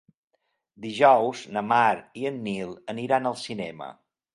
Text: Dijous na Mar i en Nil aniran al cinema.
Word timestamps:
Dijous 0.85 1.45
na 1.57 1.65
Mar 1.75 1.93
i 2.23 2.29
en 2.33 2.43
Nil 2.49 2.77
aniran 2.97 3.33
al 3.35 3.41
cinema. 3.49 3.97